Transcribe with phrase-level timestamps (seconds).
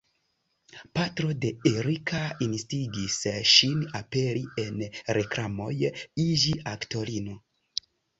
[0.99, 3.17] Patro de Erika instigis
[3.49, 4.81] ŝin aperi en
[5.19, 5.75] reklamoj,
[6.25, 7.37] iĝi aktorino.